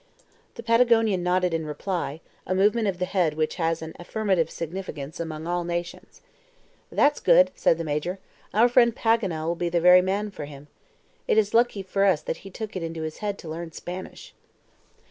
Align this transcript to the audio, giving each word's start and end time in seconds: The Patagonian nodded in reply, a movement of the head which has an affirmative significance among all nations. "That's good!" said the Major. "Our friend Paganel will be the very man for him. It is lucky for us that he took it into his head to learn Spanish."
The 0.55 0.63
Patagonian 0.63 1.21
nodded 1.21 1.53
in 1.53 1.63
reply, 1.67 2.21
a 2.47 2.55
movement 2.55 2.87
of 2.87 2.97
the 2.97 3.05
head 3.05 3.35
which 3.35 3.57
has 3.57 3.83
an 3.83 3.93
affirmative 3.99 4.49
significance 4.49 5.19
among 5.19 5.45
all 5.45 5.63
nations. 5.63 6.21
"That's 6.91 7.19
good!" 7.19 7.51
said 7.53 7.77
the 7.77 7.83
Major. 7.83 8.17
"Our 8.51 8.67
friend 8.67 8.95
Paganel 8.95 9.45
will 9.45 9.53
be 9.55 9.69
the 9.69 9.79
very 9.79 10.01
man 10.01 10.31
for 10.31 10.45
him. 10.45 10.69
It 11.27 11.37
is 11.37 11.53
lucky 11.53 11.83
for 11.83 12.03
us 12.03 12.23
that 12.23 12.37
he 12.37 12.49
took 12.49 12.75
it 12.75 12.81
into 12.81 13.03
his 13.03 13.19
head 13.19 13.37
to 13.37 13.47
learn 13.47 13.73
Spanish." 13.73 14.33